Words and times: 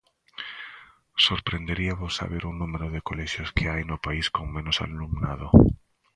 Sorprenderíavos 1.27 2.13
saber 2.19 2.43
o 2.49 2.57
número 2.61 2.87
de 2.93 3.05
colexios 3.09 3.49
que 3.55 3.65
hai 3.71 3.81
no 3.85 3.97
país 4.05 4.25
con 4.35 4.45
menos 4.55 4.77
alumnado. 4.85 5.47